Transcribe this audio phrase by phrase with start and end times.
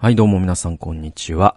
[0.00, 1.56] はい、どうも皆さん、こんにちは。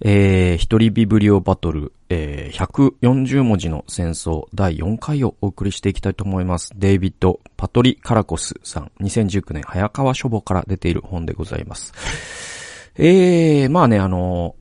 [0.00, 6.72] えー、一人ビブリオバトル、えー、140文字の戦争第4回をお送りしていきたいと思います。
[6.74, 11.92] デイビッド・パトリ・カラコスさん、2019年早川書房から出ている本でございます。
[12.96, 14.56] えー、まあね、あの、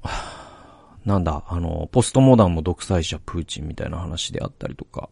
[1.06, 5.10] なんだ、あの、ポストモダンも独裁者プーチンみたいな話であったりとか、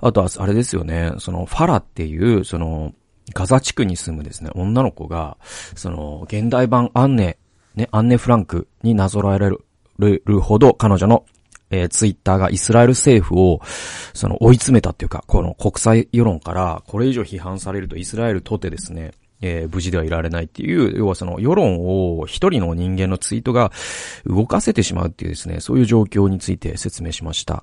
[0.00, 2.94] あとは、あれですよね、その、ファラっていう、その、
[3.34, 5.36] ガザ地区に住むですね、女の子が、
[5.76, 7.36] その、現代版アンネ
[7.78, 9.56] ね、アンネ・フランクになぞらえられ
[10.24, 11.24] るほど彼女の
[11.70, 13.60] えー、ツイッターがイスラエル政府を、
[14.14, 21.84] その追い詰めたっていうか、この国際世論からこれ以上批判されるとイスラエルとてですね、えー、無事ではいられないっていう、要はその世論
[22.18, 23.70] を一人の人間のツイートが
[24.24, 27.62] 動かせてしまうっていうですね、そういう状況について説明しました。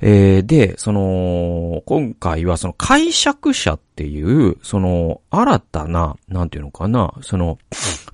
[0.00, 7.56] えー、で、その、今回はその解釈者っていう、その新たな、なんていうのかな、その、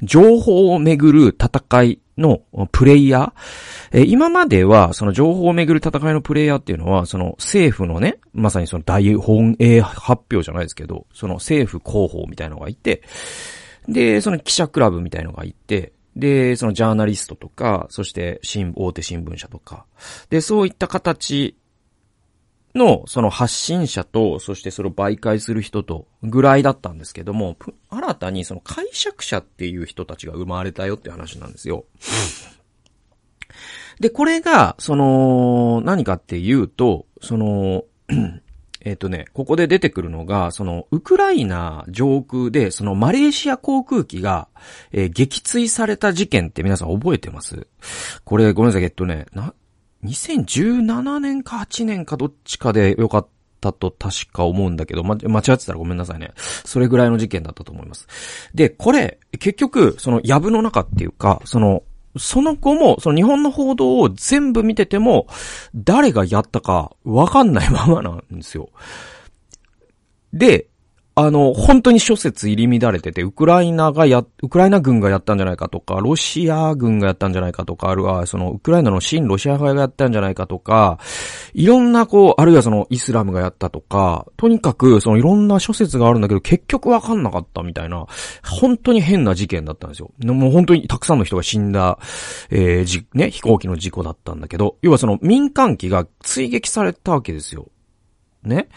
[0.01, 13.03] 情報をめぐる戦いのプレイヤー、え今までは、その情報をめぐる戦いのプレイヤーっていうのは、その政府のね、まさにその大本営発表じゃないですけど、その政府広報みたいのがいて、
[13.89, 19.85] で、その記者クラブみたいのがいて、で、そのジャーナリストとか、そして新、大手新聞社とか、
[20.31, 21.57] で、そういった形
[22.75, 27.57] の、その発信者と、そしてそれを媒介する人と、ぐらいだったんですけども、
[27.91, 31.85] 新たにその解釈者っていう人たちが生まれたよって話なんですよ。
[34.01, 37.85] で、これが、その、何かっていうと、その、
[38.85, 44.49] えっ、とね、ここで出てくるのが、その、ウクライナ上空で、そのマレーシア航空機が、
[44.91, 47.69] えー、撃墜された事件って皆さん覚えてます？
[48.25, 49.55] これ、ごめんなさい、えっとね、な、
[50.05, 53.27] 2017年か8年かどっちかでよかっ
[53.61, 56.33] たと確か思うんだけど、ま、間違ってたらごめんなさいね。
[56.65, 58.09] それぐらいの事件だったと思います。
[58.55, 61.83] で、これ、結局、その、藪の中っていうか、その、
[62.19, 65.29] その後も、その日本の報道を全部見てても、
[65.75, 68.69] 誰がやったかわかんないままなんですよ。
[70.33, 70.67] で、
[71.15, 80.99] あの、本当に諸説入り乱れてて、ウクライナがや、ウクライナ軍がやったんじゃないかとか、ロシア軍がやったんじゃないかとか、あるいは、その、ウクライナの新ロシア派がやったんじゃないかとか、
[81.53, 88.07] いろんなこう、あるいはその、イスラムがやったとか、とにかく、その、いろんな諸説があるんだけど、結局わかんなかったみたいな、
[88.43, 90.13] 本当に変な事件だったんですよ。
[90.25, 91.99] もう本当にたくさんの人が死んだ、
[92.51, 97.69] えー、じ、ね、飛行機の事故だったんだけど、要はその、民間機が追撃されたわけですよ。
[98.45, 98.69] ね。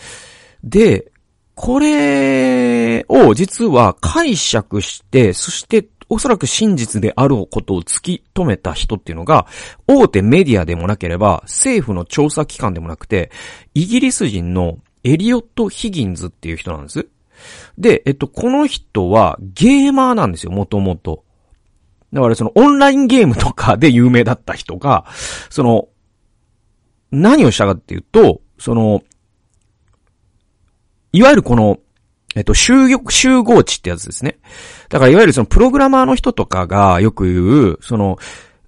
[0.66, 1.12] で、
[1.56, 9.48] これを実は解釈して、そしておそらく真実であることを突き止めた人っていうのが、
[9.88, 13.32] 大手メディアでもなければ、政府の調査機関でもなくて、
[13.74, 17.08] イギリス人のエリオット・ヒギンズっていう人なんです。
[17.78, 21.24] で、えっと、この人はゲーマーなんですよ、もともと。
[22.14, 25.06] だからそのオンラインゲームとかで有名だった人が、
[25.50, 25.88] その、
[27.12, 29.02] 何をしたかっていうと、その、
[31.16, 31.80] いわゆるこの、
[32.36, 32.74] えっと、集
[33.10, 34.38] 集合値ってやつですね。
[34.90, 38.18] だからいわゆるそのプログラマーの人とかがよく言う、その、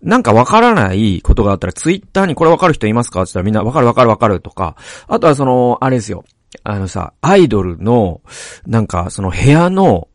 [0.01, 3.23] なんかわからないことがあったらツイッターにこれわかる人いますか？
[3.23, 4.77] って言ったらみんなわかるわかるわかるとか、
[5.07, 6.23] あとはその、あれですよ。
[6.63, 8.21] あのさ、アイドルの、
[8.65, 10.07] なんかその部屋の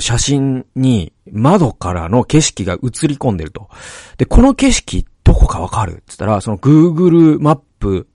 [0.00, 3.68] 写真に窓からの景色が映り込んでると。
[4.16, 5.92] で、この景色どこかわかる？
[5.92, 8.08] って言ったら、その Google マップ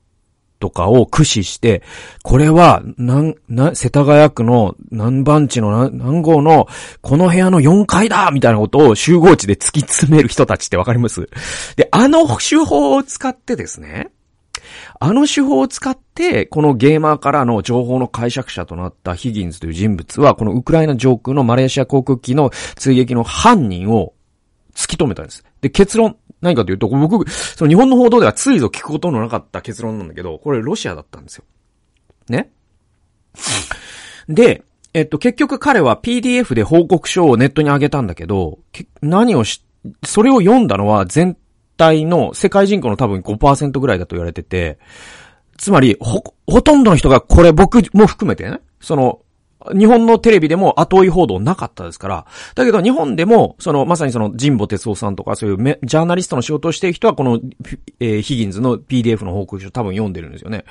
[0.63, 1.83] とかを駆使して、
[2.23, 6.69] これは、なん、な、世田谷区の何番地の何号の、
[7.01, 11.27] この部屋の4階だみたいなことを集合地で突き詰める人たちってわかります？
[11.75, 14.11] で、あの手法を使ってですね、
[15.01, 24.13] あの手法を使って、このゲーマーからの情報の解釈者となったヒギンズという人物は、このウクライナ上空のマレーシア航空機の追撃の犯人を
[24.73, 25.43] 突き止めたんです。
[25.59, 31.45] で、結論、何かというと、僕、その日本の報道ではついぞ聞くことのなかった結論なんだけど、これロシアだったんですよ。
[32.27, 32.51] ね？
[34.27, 38.59] で、えっと、結局彼は PDF で報告書をネットに上げたんだけど、
[39.01, 39.63] 何をし、
[40.05, 41.37] それを読んだのは全
[41.77, 44.79] 体の世界人口の多分5%ぐらいだと言われてて、
[45.57, 49.21] つまり、ほ、ほとんどの人がこれ僕も含めてね、その、
[49.77, 52.25] 日本のテレビでも後追い報道なかったですから。
[52.55, 57.39] だけど日本でも、その、まさにその、神保哲夫さんとか、そういうメ、ジャーナリストの仕事をしている人は、この、
[57.99, 60.65] えー、ヒギンズの PDF の報告書多分読んでるんですよね。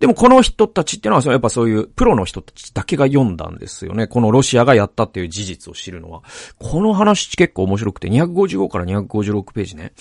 [0.00, 4.06] でもこの人たちっていうのは、やっぱそういう、プロの人たちだけが読んだんですよね。
[4.06, 6.22] このロシアがやったっていう事実を知るのは。
[6.58, 9.92] この話結構面白くて、255から256ページね。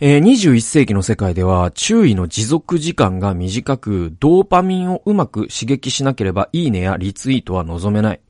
[0.00, 8.20] えー、21世紀の世界では注意の持続時間が短く、ドーパミンをうまく刺激しなければいいねやリツイートは望めない。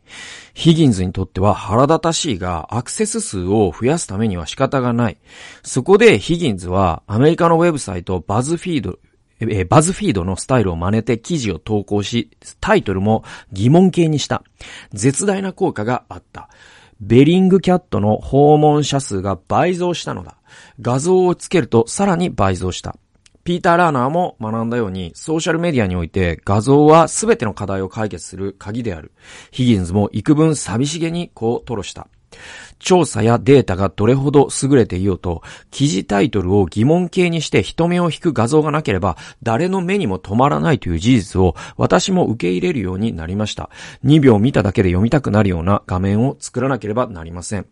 [0.55, 5.19] ヒギンズにとっては腹立たしいが、アクセス数を増やすためには仕方がない。
[5.63, 8.99] そこでヒギンズはアメリカのウェブサイトバズフィード、
[9.41, 12.31] え、バズフィードのスタイルを真似て記事を投稿し、
[12.61, 14.43] タイトルも疑問形にした。
[14.95, 16.49] 絶大な効果があった。
[17.01, 20.37] ベリングキャットの訪問者数が倍増したのだ。
[20.81, 22.97] 画像をつけるとさらに倍増した。
[23.45, 29.13] ピーター・ラーナーも学んだように、ソーシャルメディアにおいて画像は全ての課題を解決する鍵である。
[29.51, 32.09] ヒギンズも幾分寂しげにこう吐露した。
[32.79, 43.71] 調査やデータがどれほど優れていようと、記事タイトルを疑問形にして人目を引く画像がなければ、誰の目にも止まらないという事実を私も受け入れるようになりました。
[44.05, 47.67] 2秒見ただけで読みたくなるような画面を作らなければなりません。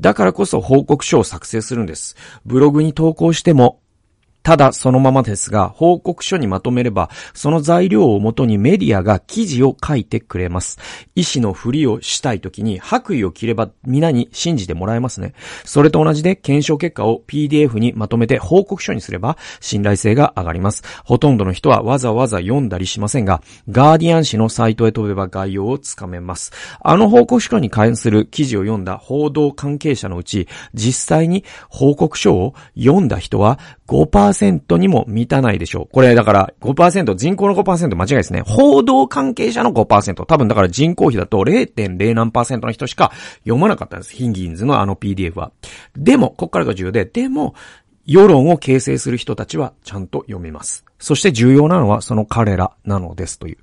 [0.00, 2.16] だからこそ報告書を作成するんです。
[2.44, 3.80] ブログに投稿しても
[4.48, 10.78] ただそのままですが、報告書にまとめれば、その材料をもとにメディアが記事を書いてくれます。
[11.14, 15.34] 医師のふりをしたいときに白衣を着れば皆に信じてもらえますね。
[15.66, 20.82] それと同じで検証結果を PDF にまとめて報告書にすれば信頼性が上がります。
[21.04, 26.52] ほとんどの人はわざわざ読んだりしませんが、ガーディアン紙のサイトへ飛べば概要をつかめます。
[26.80, 33.58] あの報告書に関する記事を読んだ報道関係者のうち、実際に報告書を読んだ人は
[33.88, 34.37] 5%
[34.78, 35.88] にも満たないでしょう。
[35.92, 38.42] これだから5%、人口の5%間違いですね。
[38.46, 40.24] 報道関係者の5%。
[40.24, 44.14] 多分だから人口比だと0.0何の人しか読まなかったんです。
[44.14, 45.52] ヒンギンズのあの PDF は。
[45.96, 47.54] でも、こっからが重要で、でも、
[48.06, 50.84] 世論を形成する人たちはちゃんと読めます。
[50.98, 53.58] そして重要なのはその彼らなのですという。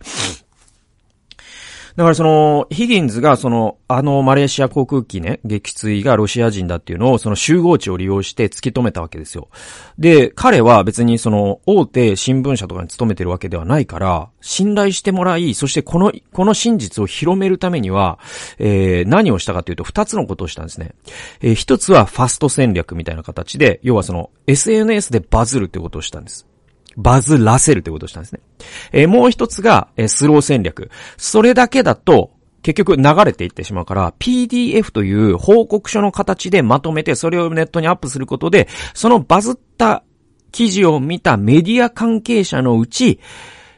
[1.95, 9.47] だからその、ヒギンズがその、あのマレーシア航空機ね、撃墜がロシア人だっていうのをその集合地を利用して突き止めたわけですよ。
[9.97, 18.19] で、彼は別にその、大手新聞社とかに勤めてるわけではないから、信頼してもらい、そしてこの、この真実を広めるためには、
[18.59, 20.91] えー、何をしたかというと二つのことをしたんですね。
[21.39, 26.45] えー、一つはファスト戦略みたいな形で、要はその、SNS でバズるってことをしたんです。
[26.97, 28.41] バズらせるということをしたんですね。
[28.91, 30.89] えー、もう一つが、えー、スロー戦略。
[31.17, 32.31] それだけだと、
[32.61, 40.03] 結局流れていってしまうから、PDF という報告書の形でまとめて、それをネットにアップすることで、そのバズった
[40.51, 43.19] 記事を見たメディア関係者のうち、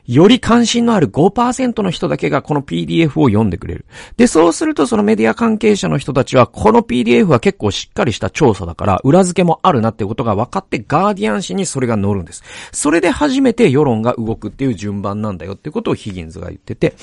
[0.07, 3.85] より関心のある5%の人だけがこの PDF を読んでくれる。
[4.15, 12.41] で、そうするとそのメディア関係者の人たちは、この PDF は結構しっかりした調査だから、裏付けもあるなってことが分かって、ガーディアン紙にそれが載るんです。
[12.71, 16.95] それで初めて世論が動くっていう順番なんだよってことをヒギンズが言ってて。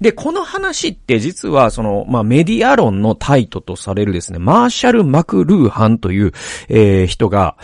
[0.00, 6.32] で、この話って実はその、まあ、メディア論のタイトとされるですね、マーシャル・マクルーハンという、
[6.68, 7.56] えー、人が、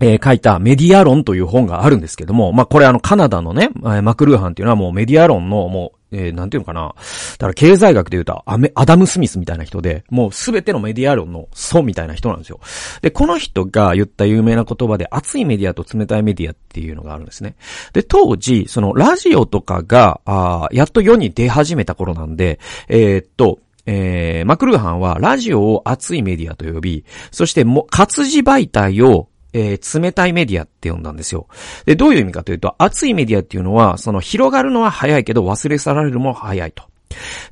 [0.00, 6.94] えー、書いたメディア論という本があるんですけども、まあ、これあのカナダのね、マクルーハンっていうのはもうメディア論のもう、えー、なんていうのかな。
[7.32, 12.60] だから経済学で言うとアメ、アダム・スミスみたいな人で、もうすべてのメディア論の祖みたいな人なんですよ。
[13.02, 17.56] で、この人が言った有名な言葉で、熱いメディアと冷たいメディアっていうのがあるんですね。
[17.92, 22.58] で、当時、そのラジオとかが、あやっと世に出始めた頃なんで、
[22.88, 31.46] えー、っと、えー、マクルーハンはラジオを熱いメディアと呼び、そしても、活字媒体をえー、冷たいメディアって呼んだんですよ。
[31.86, 36.84] で、どういう意味かというと、熱いメディアっていうのは、その広がるのは早いけど忘れ去られるも早いと。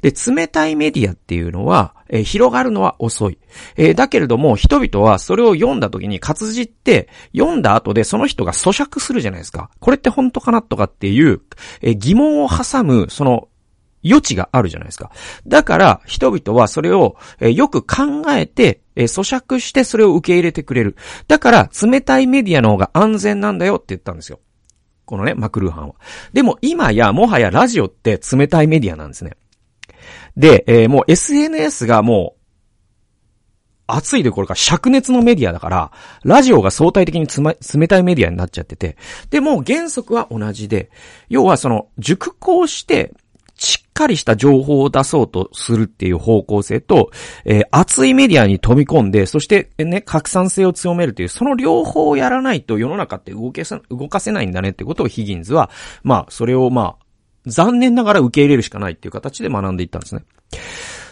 [0.02, 3.38] で、冷たいメディアっていうのは、えー、広がるのは遅い。
[3.76, 9.70] えー、だけれども、人々はそれを読んだ時に活字って読んだ後でその人が咀嚼するじゃないですか。
[9.80, 11.40] これって本当かなとかっていう、
[11.80, 13.48] えー、疑問を挟む、その
[14.04, 15.10] 余地があるじゃないですか。
[15.46, 20.96] だから、人々はそれを、えよく考えて、え咀嚼してそれを受け入れてくれる。
[21.28, 24.40] だから、冷たいメディアの方が安全なんだよって言ったんですよ。
[25.04, 25.94] このね、マクルーハンは。
[26.32, 29.32] でも今や、もはやラジオって冷たいメディアなんですね。
[30.36, 32.42] で、えー、もう SNS がもう、
[33.86, 35.92] 熱いどころか灼熱のメディアだから、
[36.24, 38.96] ラジオが相対的に、冷たいメディアになっちゃってて、
[39.30, 40.90] でも原則は同じで、
[41.28, 43.12] 要はその、熟考して、
[43.62, 47.10] しっかりした情報を出そうとするっていう方向性と、
[47.44, 55.70] えー、熱いメディアに飛び込んで、そしてね、拡散性を強めるという、その両方をやらないと世の中って動けさ、動かせないんだねってことをヒギンズは、
[56.02, 57.04] まあ、それをまあ、
[57.46, 60.24] 残念ながら受け入れるしかないっていう形で学んでいったんですね。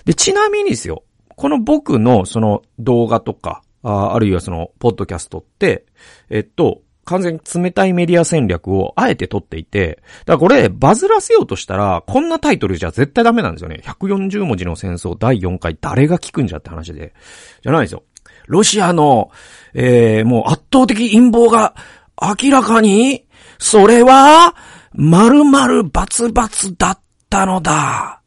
[0.04, 1.04] で、ちなみにですよ、
[1.36, 5.86] この僕のその動画とか、ああるいはその、ポッドキャストって、
[6.28, 13.80] えっと、完全に冷たいメディア戦略をあえて取っていて、だからこれ、バズらせようとしたら、こんなタイトルじゃ絶対ダメなんですよね。
[13.82, 17.12] 140文字の戦争第4回誰が聞くんじゃって話で。
[17.62, 18.04] じゃないですよ。
[18.46, 19.32] ロシアの、
[19.74, 21.74] えー、もう圧倒的陰謀が
[22.22, 23.26] 明らかに、
[23.58, 24.54] それは、
[24.92, 28.20] 〇〇バツバツだったのだ。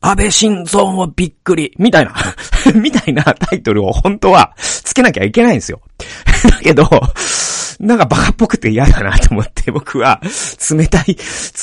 [0.00, 1.74] 安倍晋三もびっくり。
[1.78, 2.14] みたいな
[2.74, 4.54] みたいなタイトルを本当は
[4.98, 5.80] けなきゃいけないんですよ。
[6.50, 6.88] だけど、
[7.80, 10.20] なんかバカっぽくて嫌だなと思って 僕は
[10.70, 11.16] 冷たい、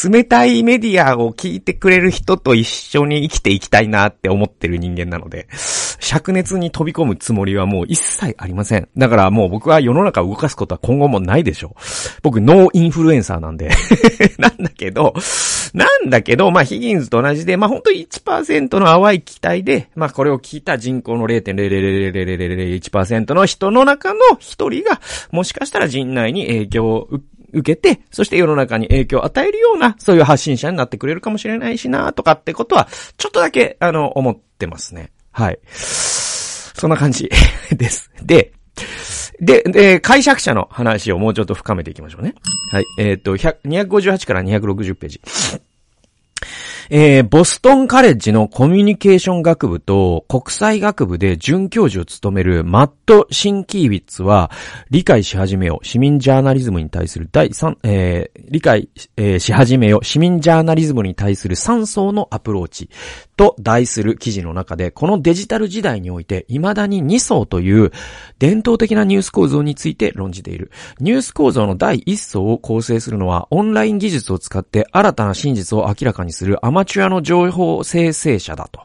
[0.10, 8.88] 冷たいメディアを聞いてくれる人と一緒に生きていきたいなって思ってる人間なので、灼熱に飛び込むつもりはもう一切ありません。
[8.96, 11.82] だからもう僕は世の中を動かすことは今後もないでしょう。
[12.22, 13.70] 僕ノーインフルエンサーなんで
[14.40, 15.14] なんだけど、
[15.74, 25.02] なんだけど、まあヒギンズと同じで、まあ本当に1%の淡い期待で、まあこれを聞いた人口の0.00001%の人の中の一人が、
[25.32, 27.10] もしかしたら人内に影響を
[27.54, 35.12] 受けて、そして世の中に影響を与えるような、そういう発信者になってくれるかもしれないしな、とかってことは、ちょっとだけ、あの、思ってますね。
[35.32, 35.60] はい。
[35.68, 37.30] そんな感じ
[37.72, 38.12] です。
[38.22, 38.52] で、
[39.40, 42.36] で、で、解釈者の話をもうちょっと深めていきましょうね。
[42.72, 42.86] はい。
[43.00, 45.22] えっ、ー、と、258から260ページ。
[46.92, 54.52] えー、ボストンカレッジのコミュニケーション学部と国際学部で准教授を務めるマット・シンキービッツは、
[54.92, 62.90] 理解し始めよ、市民ジャーナリズムに対する第3、えー、理解、えー、し始めよ、市民ジャーナリズムに対する3層のアプローチ
[63.36, 67.92] と題する記事の中で、このデジタル時代において、未だに2層という
[68.38, 70.72] 伝統的なニュース構造について論じている。
[71.00, 76.64] ニュース構造の第1層を構成するのは、オンライン技術を使って新たな真実を明らかにする。
[76.66, 78.82] アマチュアの情報生成者だと。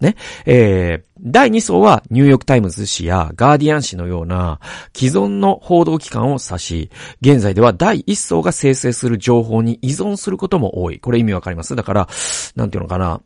[0.00, 0.16] ね。
[0.44, 4.60] えー、第2層はニューヨークタイムズ紙やガーディアン紙のような
[4.94, 6.90] 既存の報道機関を指し、
[7.20, 10.98] 現在では第1層が生成する情報に依存することも多い。
[10.98, 11.76] これ意味わかります？
[11.76, 12.08] だから、
[12.56, 13.20] なんていうのかな。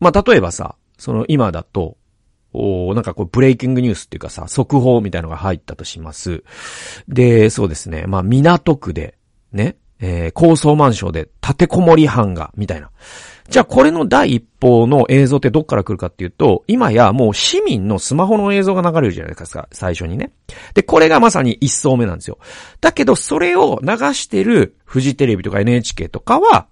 [0.00, 1.96] まあ、例えばさ、その今だと、
[2.52, 6.44] おなんかこう、ブレイキングニュースっていうかさ、速報みたいのが入ったとします。
[7.08, 8.04] で、そうですね。
[8.06, 9.16] まあ、港区で、
[9.52, 12.90] ね、えー、高層マンションで立てこもり犯が、みたいな。
[13.48, 20.32] じゃあこれの第一報の映像ってどっから来るかっていうと、今やもう市民のスマホの映像が流れるじゃないですか、最初にね。
[20.74, 22.38] で、これがまさに一層目なんですよ。
[22.80, 26.66] だけど、それを流してるフジテレビとか NHK とかは、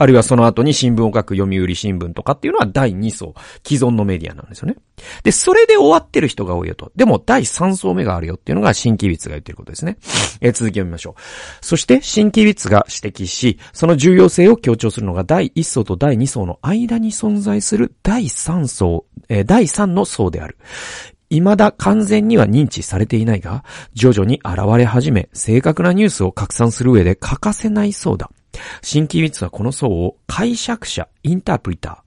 [0.00, 4.76] あるいはその後に新聞を書く読売新聞とかっていうのは第2層、既存のメディアなんですよね。
[5.24, 6.90] で、それで終わってる人が多いよと。
[6.96, 9.98] でも第3層目があるよっていうのが新規律が言ってることですね。
[10.40, 11.20] えー、続きを見ましょう。
[11.60, 20.56] そして新規律が指摘し、その重要性を強調するのが第1層と第2層の間に存在する第3層、えー、第3の層である。
[21.28, 28.30] 未だ完全には認知されていないが、徐々に現れ始め、正確なニュースを拡散する上で欠かせないそうだ。
[28.82, 32.04] 新規律はこの層を解釈者、インタープリタ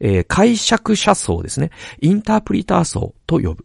[0.00, 1.70] ー、えー、解釈者層ですね。
[2.00, 3.64] インタープリター層と呼ぶ。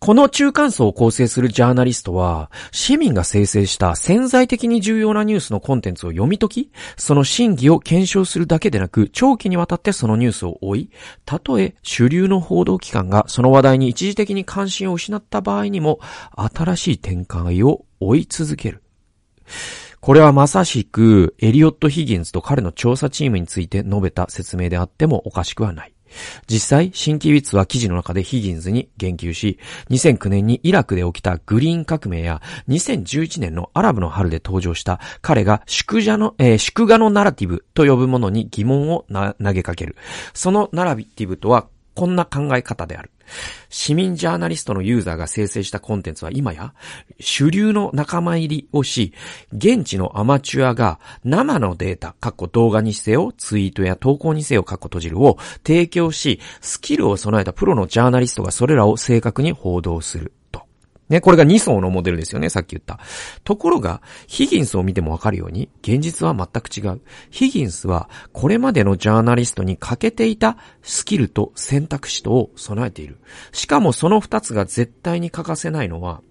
[0.00, 10.90] この中間層を構成するジャーナリストは、市民が生成した潜在的に重要なニュースのコンテンツを読み解き、その真偽を検証するだけでなく、長期にわたってそのニュースを追い、
[11.26, 16.00] たとえ主流の報道機関がその話題に一時的に関心を失った場合にも、
[16.34, 18.82] 新しい展開を追い続ける。
[20.00, 25.92] これはまさしく、エリオット・ヒギンズと彼の調査チームについて述べた説明であってもおかしくはない。
[26.48, 29.58] 実際、新規ウィッツは記事の中でヒギンズに言及し、
[29.90, 39.96] 2009年にイラクで起きたグリーン革命や、2011年のアラブの春で登場した彼が祝者の、えー、祝賀のナラティブと呼ぶものに疑問を投げかける。
[40.32, 43.10] そのナラティブとはこんな考え方である。
[43.68, 46.74] 市民ジャーナリストのユーザーが生成したコンテンツは今や
[47.18, 49.12] 主流の仲間入りをし、
[49.52, 60.32] 現地のアマチュアが生のデータ、かっこ動画にせよ、ツイートや投稿にせよ、かっこ閉じるを提供し、スキルを備えたプロのジャーナリストがそれらを正確に報道する。
[61.10, 63.00] ね、これが2層のモデルですよね、さっき言った。
[63.44, 67.00] ところが、ヒギンスを見てもわかるように、現実は全く違う。
[67.30, 73.18] ヒギンスは、これまでのジャーナリストに欠けていたスキルと選択肢とを備えている。
[73.52, 76.22] しかもその2つが絶対に欠かせないのは、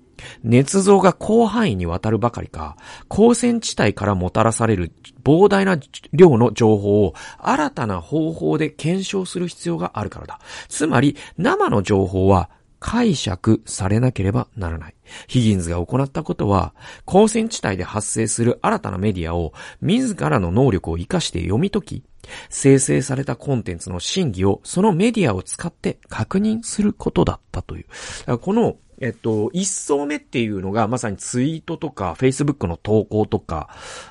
[0.45, 2.77] 捏造が広範囲にわたるばかりか、
[3.09, 4.91] 光線地帯からもたらされる
[5.23, 5.77] 膨大な
[6.13, 10.39] 量の情報を新たな方法で検証する必要があるからだ。
[10.67, 14.95] つまり、生の情報は解釈されなければならない。
[15.27, 16.73] ヒギンズが行ったことは、
[17.07, 22.03] 光線地帯で発生する新たなメディアを自らの能力を活かして読み解き、
[22.49, 27.85] 生成されたコンテンツの真偽をそのメディアを使って確認することだったとい
[28.27, 28.37] う。
[28.37, 33.69] この、えっと、一層目っていうのがまさにツイートとか、Facebook の投稿とか、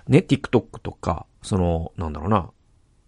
[0.08, 2.50] ね、TikTok とか、その、なんだろうな、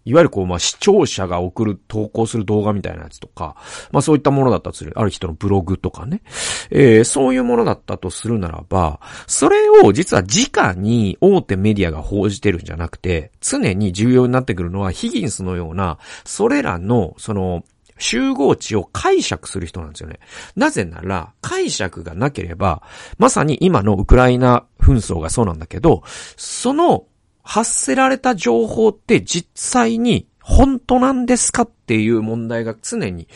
[0.05, 3.55] いわゆるこう、まあ、視聴者が送る、投稿する動画みたいなやつとか、
[3.91, 4.93] まあそういったものだったとする。
[4.95, 6.21] ある人のブログとかね。
[6.69, 17.63] えー、そういうものだったとするならば、それを実は直に大手メディアが報じてるんじゃなくて、常に重要になってくるのはヒギンスのような、それらの、その、
[18.01, 20.19] 集合値を解釈する人なんですよね。
[20.55, 22.81] なぜなら、解釈がなければ、
[23.19, 26.01] まさに今のウクライナ紛争がそうなんだけど、
[26.35, 27.05] その
[27.43, 33.27] 発せられた情報って実際に本当なんですかっていう問題が常に、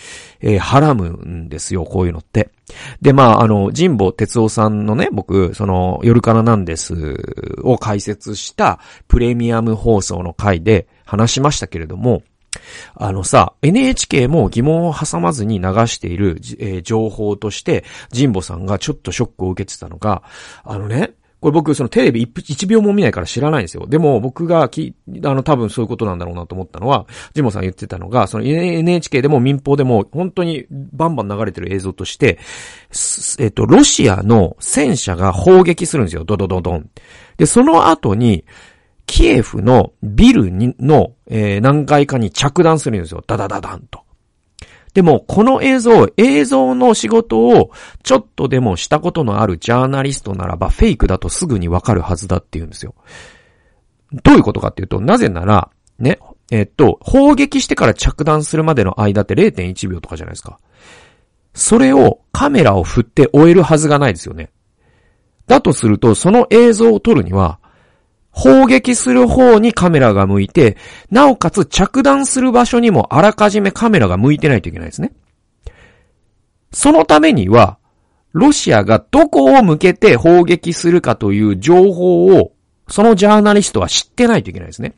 [0.42, 2.50] えー、はらむんですよ、こういうのって。
[3.02, 7.16] で、まあ、あの、神保哲夫さんのね、僕、その、夜からなんです
[7.64, 12.24] を解説したプレミアム放送の回で話しましたけれども、
[12.96, 17.84] あのさ、NHK も疑問を挟まずに流している、えー、情報として、
[18.14, 20.24] 神保さんがちょっとショックを受けてたのが、
[20.64, 21.14] あのね、
[21.46, 23.86] これ僕、そのテレビ 1, 1秒も見ないから知らないんですよ。
[23.86, 32.40] でも僕がき、あの多分そういうことなんだろうなと思ったのは、ジモさん言ってたのが、その NHK でも民放でも本当にバンバン流れてる映像として、
[33.38, 36.24] えっと、ロシアの戦車が砲撃するんですよ。
[36.24, 36.90] ドドドドン。
[37.38, 38.44] で、その後に、
[39.06, 43.24] キエフのビルにの、えー、何階かに着弾するんですよ。
[43.28, 44.05] ダダダダンと。
[44.96, 47.70] でも、この映像、映像の仕事を
[48.02, 52.96] ちょっとでもしたことのあるジャーナリストならばフェイクだとすぐにわかるはずだって言うんですよ。
[54.24, 56.18] どういうことかっていうと、なぜなら、ね、
[56.50, 60.60] えっと、砲撃してから着弾するまでの間って0.1秒とかじゃないですか。
[61.54, 64.50] それをカメラを振って終えるはずがないですよね。
[65.46, 67.60] だとすると、その映像を撮るには、
[68.36, 70.76] 砲撃する方にカメラが向いて、
[71.10, 75.14] なおかつ着弾する場所にもあらかじめカメラが向いてないといけないですね。
[76.74, 77.78] そのためには、
[78.34, 82.52] ロシアがどこを向けて砲撃するかという情報を、
[82.90, 84.96] そのジャーナリストは知ってないといけないですね。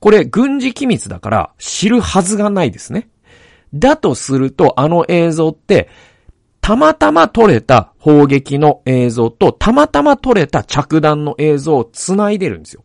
[0.00, 3.08] これ、軍事機密だから知るはずがないですね。
[3.72, 5.88] だとすると、あの映像って、
[6.60, 12.84] たまたま撮れた砲撃の映像と、たまたま撮れた着弾の映像を繋いでるんですよ。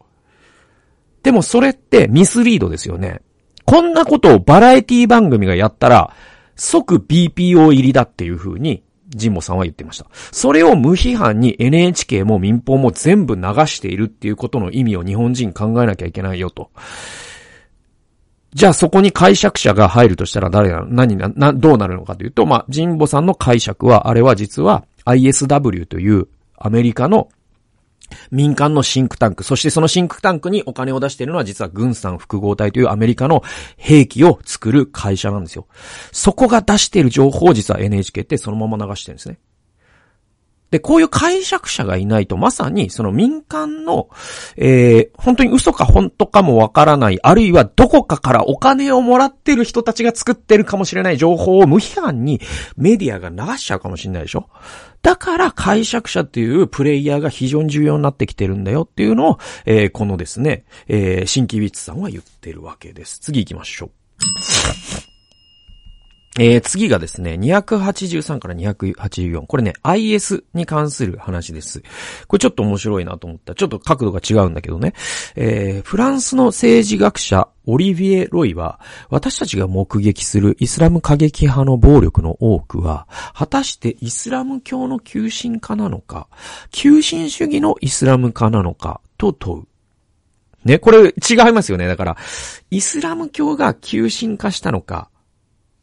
[1.24, 3.22] でもそれってミスリードですよね。
[3.66, 6.14] こんなことをバラエティ番組がやったら、
[6.56, 10.08] 即 BPO 入りだっていう風に、ジンモさんは言ってました。
[10.32, 16.72] それを無批判に NHK も民放も全部流しているっていうことの意味を日本人考えなきゃいけないよと。
[18.56, 27.28] じゃあそこに解釈者が入るとしたら誰が、何な、な、どうなるのかというと、まあ、ジンボさんの解釈は、あれは実は ISW というアメリカの
[28.32, 33.44] 民間のシンクタンク、そしてそのシンクタンクにお金を出しているのは実は軍産複合体というアメリカの
[33.76, 35.68] 兵器を作る会社なんですよ。
[36.14, 39.38] そこが出している情報を実は NHK ってそのまま流してるんですね。
[40.72, 44.10] で、こういう解釈者がいないと、まさにその民間の、
[44.58, 52.42] えー、本当に嘘か本当かもわからない、あるいはどこかからお金をもらってる人たちが作ってるかもしれない情報を無批判に
[52.76, 54.50] メディアが流しちゃうかもしれないでしょ？
[55.02, 63.20] だから解釈者っていうプレイヤーが非常に重要になってきてるんだよっていうのを、えー、このですね、えー、新規ビッツさんは言ってるわけです。
[63.20, 63.90] 次行きましょう。
[66.38, 69.46] えー、次がですね、283から284。
[69.46, 71.82] これね、IS に関する話です。
[72.28, 73.56] これちょっと面白いなと思った。
[73.56, 74.94] ちょっと角度が違うんだけどね。
[75.36, 86.28] えー、フランスの政治学者、オリビエ・ロイは、私たちが目撃するイスラム過激派の暴力の多くは、果たしてイスラム教の急進化なのか、
[86.70, 89.68] 急進主義のイスラム化なのか、と問う。
[90.66, 91.88] ね、これ違いますよね。
[91.88, 92.18] だから、
[92.72, 95.10] イスラム教が急進化したのか、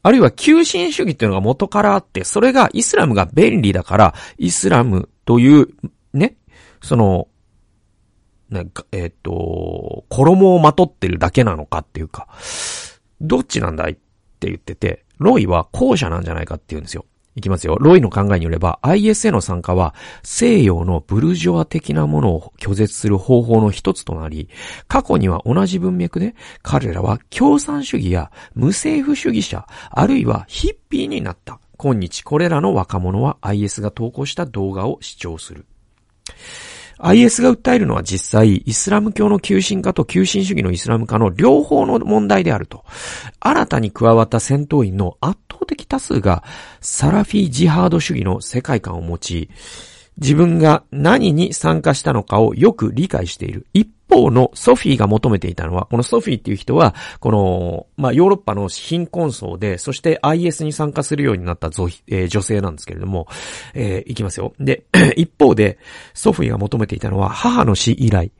[0.02, 5.68] あるいは急進主義っていうのが元からあって、それがイスラムが便利だから、イスラムという、
[6.12, 6.36] ね、
[6.82, 7.28] その、
[8.50, 12.26] なんか、えっ、ー、と、衣をまとってるだけなのかっていうか、
[13.20, 17.06] どっちなんだいって言ってて、ロイは後者なんじゃないかって言うんですよ。
[17.34, 17.76] いきますよ。
[17.80, 24.48] ロイの考えによれば、IS への参加は西洋のブルジョア的なものを拒絶する方法の一つとなり、
[24.88, 31.58] 過去には同じ文脈で彼らは共産主義や無政府主義者、あるいはヒッピーになった。
[31.78, 35.64] 今日これらの若者は IS が投稿した動画を視聴する。
[37.04, 42.84] IS が訴えるのは実際、イスラム教の急進化と急進主義のイスラム化の両方の問題であると。
[43.40, 46.42] 新たに加わった戦闘員の圧倒的多数が、
[46.80, 49.50] サラフィジハード主義の世界観を持ち、
[50.18, 53.66] 自分が何に参加したのかをよく理解している。
[53.72, 63.26] 一方のソフィーが求めていたのは、このソフィーっていう人は、この、まあ、ヨーロッパの貧困層で、そして IS に参加するようになった女,、えー、女性なんですけれども、
[63.72, 64.52] えー、いきますよ。
[64.60, 64.84] で、
[65.16, 65.78] 一方で、
[66.12, 68.32] ソフィーが求めていたのは、母の死以来、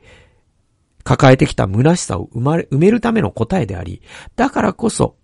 [1.03, 4.03] 抱えてきた虚しさを、埋めるための答えであり、
[4.35, 5.15] だからこそ、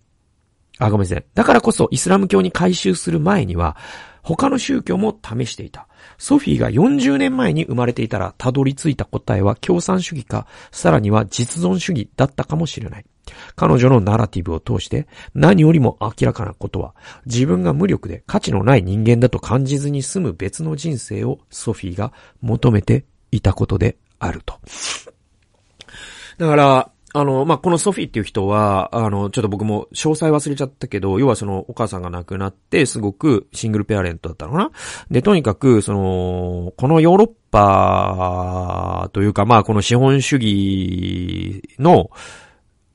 [0.80, 1.24] あ、ごめんなさい。
[1.34, 3.76] だからこそイスラム教に改宗する前には、
[4.22, 5.86] 他の宗教も試していた。
[6.18, 13.04] ソフィーが40年前に生まれていたら、たどり着いた答えは共産主義か、さらには実存主義だったかもしれない。
[13.56, 16.94] 彼女のナラティブを通して、何よりも明らかなことは、
[17.26, 24.58] 自分が無力で価値のない人間だと感じずに済む別の人生をソフィーが求めていたことであると。
[26.38, 34.70] だから、あの、まあ、このソフィーっていう人は、あの、ちょっと僕も詳細忘れちゃったけど、要はそのお母さんが亡くなって、すごくシングルペアレントだったのかな？
[35.10, 42.10] で、とにかく、その、このヨーロッパというか、まあ、この資本主義の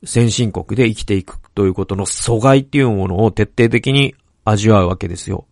[0.04, 5.46] 先進国で生きていくということの阻害っていうものを徹底的に味わうわけですよ。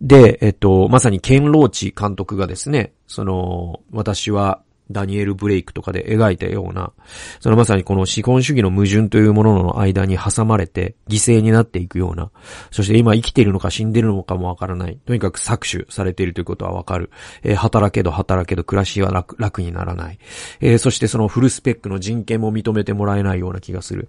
[0.00, 6.92] で、えっと、まさにケンローチ監督がですね、その、私はダニエル・ブレイクとかで描いたような、
[7.40, 12.30] そのまさにこの資本主義の矛盾というものの間に挟まれて犠牲になっていくような、
[12.70, 14.98] そして今生きているのか死んでいるのかもわからない。
[15.06, 17.10] とにかく搾取されているということはわかる。
[17.42, 20.18] えー、働けど働けど暮らしは楽楽にならない。
[20.60, 24.08] えー、そしてそのフルスペックの人権も認めてもらえないような気がする。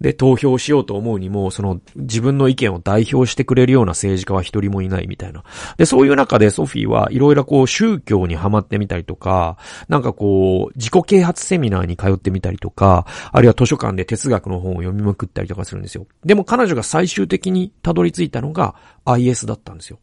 [0.00, 5.44] で、投票しようと思うにも、その自分の意見を代表してくれるような政治家は一人もいないみたいな。
[5.76, 9.56] で、そういう中でソフィーはいろいろこう宗教にハマってみたりとか、
[9.88, 16.06] なんかこう、自己啓発セミナーに通ってみたりとか、あるいは図書館で哲学の本を読みまくったりとかするんですよ。
[16.24, 19.98] でも彼女が最終的にたどり着いたのが IS だったんですよ。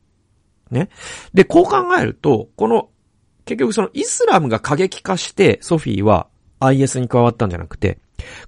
[0.72, 0.90] ね。
[1.34, 2.90] で、こう考えると、この、
[3.46, 6.28] 結局そのイスラムが過激化してソフィーは
[6.60, 8.00] IS に加わったんじゃなくて、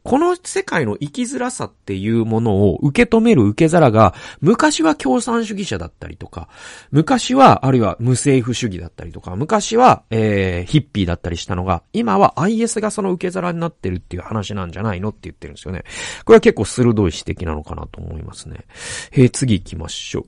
[0.04, 6.50] この世界の生きづらさっていうものを受け止める受け皿が、昔は共産主義者だったりとか、
[6.92, 15.84] 昔は、あるいは無政府主義だったりとか、昔は、えー、ヒッピーだったりしたのが、今は IS がその受け皿になってるっていう話なんじゃないのって言ってるんですよね。
[16.26, 18.66] これは結構鋭い指摘なのかなと思いますね。
[19.12, 20.26] えー、次行きましょう。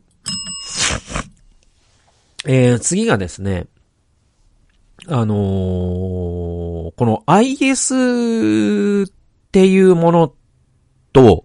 [2.46, 3.68] えー、次がですね、
[5.08, 9.06] あのー、この IS
[9.58, 10.34] っていうもの
[11.14, 11.44] と、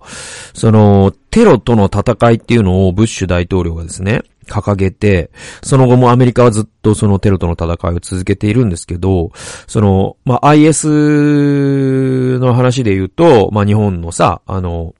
[0.52, 5.30] その、テロとの戦いっていうのをブッシュ大統領がですね、掲げて、
[5.62, 9.32] その後もアメリカはずっとそのテロとの戦いを続けているんですけど、
[9.66, 14.94] その、まあ、IS の話で言うと、まあ、日本のさ、あの、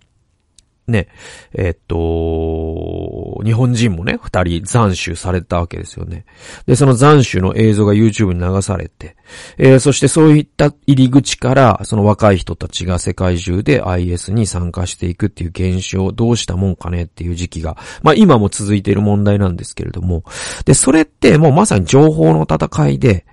[0.93, 1.09] ね、
[1.55, 6.25] えっと、日本人もね、二人斬首されたわけですよね。
[6.67, 9.17] で、その斬首の映像が YouTube に流されて、
[9.59, 20.25] えー、そしてそういった入り口から、その若い人たちが世界中で IS に参加していくっていう現象を、どうしたもんかねっていう時期が、まあ今も続いている問題なんですけれども、
[20.65, 23.25] で、それってもうまさに情報の戦いで、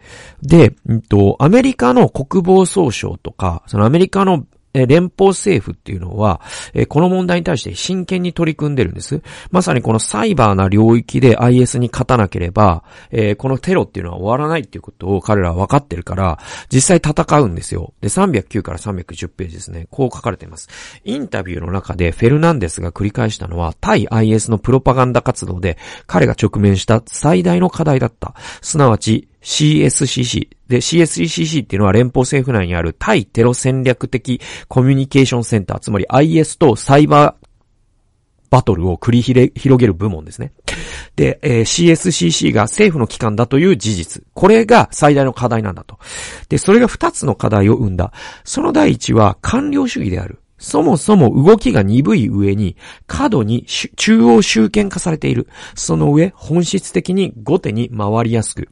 [0.41, 6.41] で、うんと、アメリカの国防総省とか、そのアメリカの連邦政府っていうのは、
[6.87, 9.21] この問題に対して真剣に取り組んでるんです。
[9.51, 12.83] まさにこのサイバーな領域で IS に勝たなければ、
[13.37, 16.39] このテロっていうのは終わらないっていうことを彼らは分かってるから、
[16.71, 17.93] 実際戦うんですよ。
[18.01, 19.87] で、309から310ページですね。
[19.89, 20.69] こう書かれています。
[21.03, 28.35] インタビューの中でフェルナンデスが繰り返したのは、対 IS のプロパガンダ活動で彼が直面した最大の課題だった。
[28.61, 30.49] すなわち、CSCC。
[30.67, 37.49] で、CSCC っていうのは連邦政府内にある対テロ戦略的コミュニケーションセンター、つまり IS とサイバー
[38.49, 40.53] バトルを繰り広げる部門ですね。
[41.15, 44.23] で、えー、CSCC が政府の機関だという事実。
[44.33, 45.99] これが最大の課題なんだと。
[46.49, 48.11] で、それが二つの課題を生んだ。
[48.43, 50.39] その第一は官僚主義である。
[50.59, 52.75] そもそも動きが鈍い上に、
[53.07, 55.47] 過度に中央集権化されている。
[55.73, 58.69] その上、本質的に後手に回りやすく、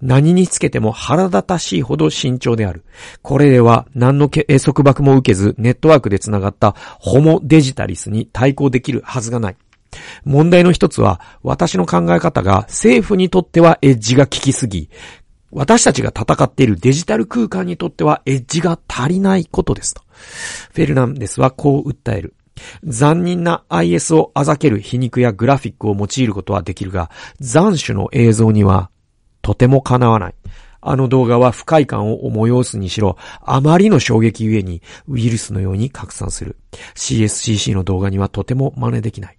[0.00, 2.84] 何につけても腹立たしいほど慎重である。
[3.20, 9.56] これでは何の束縛も受けず、ネットワークで繋がったホモデジタリスに対抗できるはずがない。
[10.24, 14.88] 問題の一つは、私の考え方が政府にとってはエッジが効きすぎ、
[15.54, 20.02] 私たちが戦っているデジタル空間にとってはエッジが足りないことですと。
[20.72, 22.34] フェルナンデスはこう訴える。
[22.84, 28.90] 残忍な IS をあざける皮肉やグラフィックを用いることはできるが、斬首の映像には
[29.42, 30.34] とてもかなわない。
[30.80, 36.56] あの動画は不快感を催すにしろ、あまりの衝撃ゆえにウイルスのように拡散する。
[36.94, 39.38] CSCC の動画にはとても真似できない。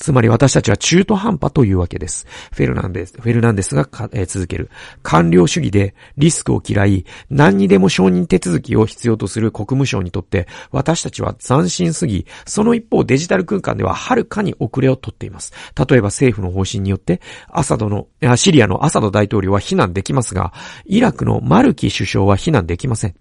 [0.00, 2.26] つまり私たちは中途半端というわけです。
[2.52, 4.70] フェルナンデス、フェルナンデスが、えー、続ける。
[5.02, 15.52] 官僚主義でリスクを嫌い、何にでも承認手続きを必要とする国務省にとって、私たちは斬新すぎ、その一方デジタル空間でははるかに遅れをとっています。
[15.76, 20.54] 例えば政府の方針によって、アサドの、シリアのアサド大統領は非難できますが、
[20.86, 23.14] イラクのマルキ首相は非難できません。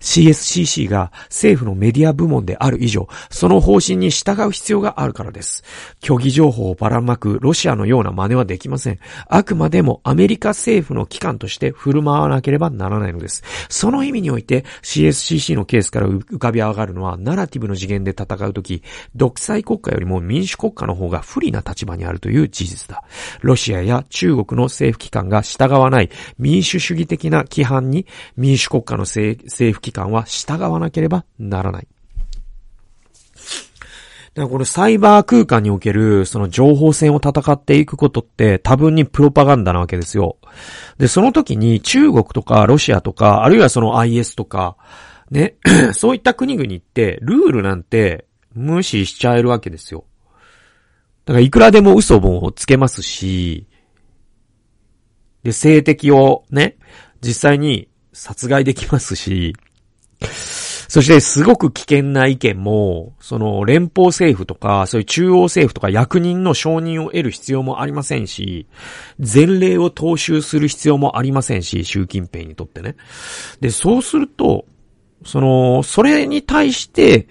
[0.00, 5.64] CSCC が政府のメディア部門である以上、その方針に従う必要があるからです。
[6.02, 8.98] 虚偽情報をばらまくロシアのような真似はできません。
[9.28, 13.42] あくまでもアメリカ政府の機関として振る舞わなければならないのです。
[13.68, 18.82] その意味において CSCC のケースから浮かび上がるのは、ナラティブの次元で戦うとき、
[19.14, 23.04] 独裁国家よりも民主国家の方が不利な立場にあるという事実だ。
[23.40, 31.88] ロシアや中国の政府機関が従わない民主主義的な規範に民主国家の政政府機関は従わなければならない。
[34.34, 40.38] だからこのサイバー空間におけるその情報戦を戦っていくことって多分にプロパガンダなわけですよ。
[40.96, 44.76] で、その時に中国とかロシアとか、あるいはその IS とか、
[45.30, 45.56] ね、
[45.92, 50.04] そういった国々ってルールなんて無視しちゃえるわけですよ。
[51.26, 53.66] だからいくらでも嘘もつけますし、
[55.42, 56.76] で、性的をね、
[57.20, 59.54] 実際に殺害できますし、
[60.92, 68.66] そしてすごく危険な意見も、その連邦政府とか、そういう中央政府とか役人の承認を得る必要もありませんし、
[69.18, 72.96] 前例を踏襲する必要もありませんし、習近平にとってね。
[73.60, 74.66] で、そうすると、
[75.24, 77.26] その、それに対して、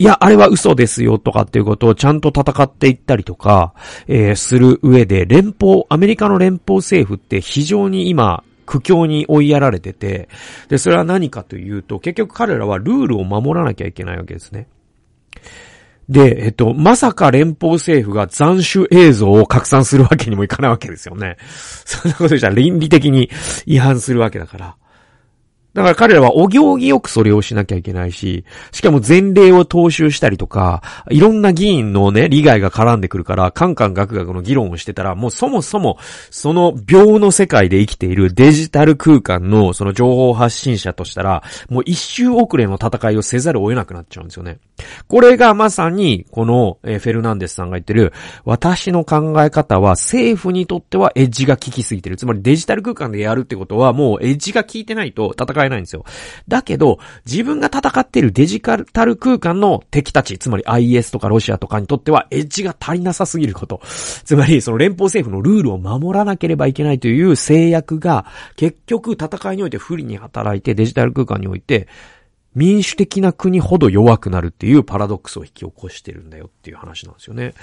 [0.00, 3.74] いや、あれは嘘ですよとかっていうことをちゃんと戦っていったりとか、
[4.08, 10.28] えー、する上で、連邦、アメリカの連邦政府って非常に今、苦境に追いやられてて、
[10.68, 14.66] で、それは何かというと、結局彼らはルールを守らなきゃいけないわけですね。
[16.08, 21.36] で、えっと、まさか連邦政府が斬首映像を拡散するわけにもいかないわけですよね。
[21.86, 23.30] そんなことしたら倫理的に
[23.64, 24.76] 違反するわけだから。
[25.74, 35.98] だから彼らはお行儀よくそれをしなきゃいけないし、しかも前例を踏襲したりとか、いろんな議員のね、利害が絡んでくるから、カンカンガクガクの議論をしてたら、もうそもそも、
[36.30, 44.58] その病の世界で生きているデジタル空間のその情報発信者としたら、もう一周遅れの戦いをせざるを得なくなっちゃうんですよね。
[45.08, 48.12] これがまさに、この、えフェルナンデスさんが言ってる、
[48.44, 52.16] 私の考え方は政府にとってはエッジが効きすぎてる。
[52.16, 56.04] つまりデジタル空間でやるってことはもうエッジが効いてないと戦えないんですよ。
[56.48, 63.80] だけど、自分が戦っているデジタル空間の敵たち、つまり IS とかロシアとかにとってはエッジが足りなさすぎること。
[63.84, 71.88] つまり、その連邦政府のルールを守らなければいけないという制約が、結局戦いにおいて不利に働いてデジタル空間において、
[72.54, 77.54] 民主的な国ほど弱くなるっていうパラドックスを引き起こしてるんだよっていう話なんですよね。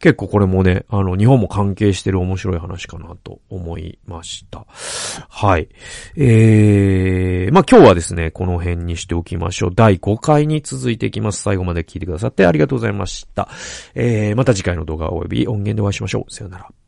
[0.00, 4.66] 結構これもね、あの、日本も関係してる面白い話かなと思いました。
[4.68, 5.68] はい。
[6.16, 9.70] えー、まあ、今日はですね、この辺にしておきましょう。
[9.74, 11.42] 第5回に続いていきます。
[11.42, 13.48] 最後まで聞いてくださってありがとうございました。
[13.94, 16.32] えー、また次回の動画及び音源でお会いしましょう。
[16.32, 16.85] さよなら。